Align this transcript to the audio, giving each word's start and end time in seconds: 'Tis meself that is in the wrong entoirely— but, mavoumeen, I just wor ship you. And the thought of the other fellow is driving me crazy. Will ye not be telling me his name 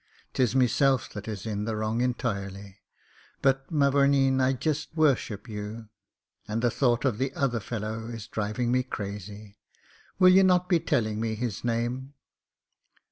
'Tis 0.33 0.55
meself 0.55 1.13
that 1.13 1.27
is 1.27 1.45
in 1.45 1.65
the 1.65 1.75
wrong 1.75 2.01
entoirely— 2.01 2.77
but, 3.43 3.71
mavoumeen, 3.71 4.41
I 4.41 4.53
just 4.53 4.89
wor 4.97 5.15
ship 5.15 5.47
you. 5.47 5.89
And 6.47 6.63
the 6.63 6.71
thought 6.71 7.05
of 7.05 7.19
the 7.19 7.31
other 7.35 7.59
fellow 7.59 8.07
is 8.07 8.25
driving 8.27 8.71
me 8.71 8.81
crazy. 8.81 9.59
Will 10.17 10.29
ye 10.29 10.41
not 10.41 10.67
be 10.67 10.79
telling 10.79 11.21
me 11.21 11.35
his 11.35 11.63
name 11.63 12.15